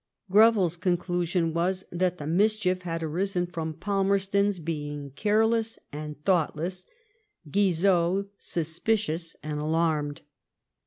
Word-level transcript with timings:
*' 0.19 0.31
Greville's 0.31 0.77
conclusion 0.77 1.53
was 1.53 1.85
that 1.91 2.17
the 2.17 2.25
mischief 2.25 2.81
had 2.81 3.03
arisen 3.03 3.45
from 3.45 3.75
Falmerston 3.75 4.51
being 4.65 5.11
careless 5.11 5.77
and 5.93 6.19
thoughtless, 6.25 6.87
Goizot 7.51 8.31
suspicious 8.39 9.35
and 9.43 9.59
alarmed. 9.59 10.23